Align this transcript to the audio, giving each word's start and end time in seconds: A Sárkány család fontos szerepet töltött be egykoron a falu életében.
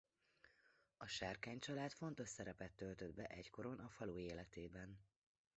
A 0.97 1.07
Sárkány 1.07 1.59
család 1.59 1.91
fontos 1.91 2.29
szerepet 2.29 2.71
töltött 2.75 3.13
be 3.15 3.25
egykoron 3.25 3.79
a 3.79 3.89
falu 3.89 4.17
életében. 4.17 4.99